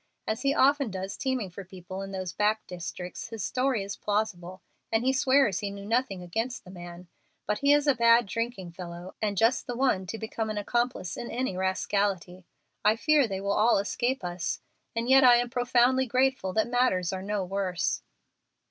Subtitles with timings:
[0.25, 4.63] As he often does teaming for people in those back districts his story is plausible;
[4.91, 7.07] and he swears he knew nothing against the man.
[7.45, 11.17] But he is a bad drinking fellow, and just the one to become an accomplice
[11.17, 12.47] in any rascality.
[12.83, 14.59] I fear they will all escape us,
[14.95, 18.01] and yet I am profoundly grateful that matters are no worse."